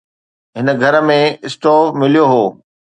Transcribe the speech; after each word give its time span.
هن 0.57 0.67
گهر 0.81 0.95
۾ 1.09 1.19
اسٽو 1.45 1.75
مليو 1.99 2.25
هو 2.31 2.43